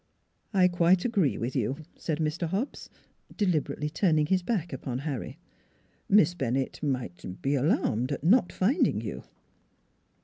"I 0.51 0.67
quite 0.67 1.05
agree 1.05 1.37
with 1.37 1.55
you," 1.55 1.77
said 1.95 2.17
Mr. 2.17 2.47
Hobbs, 2.47 2.89
deliberately 3.37 3.87
turning 3.87 4.25
his 4.25 4.41
back 4.41 4.73
upon 4.73 4.97
Harry." 5.05 5.37
Miss 6.09 6.33
Bennett 6.33 6.81
might 6.81 7.23
er 7.23 7.27
be 7.33 7.53
alarmed 7.53 8.11
at 8.11 8.23
not 8.23 8.51
finding 8.51 9.01
you." 9.01 9.21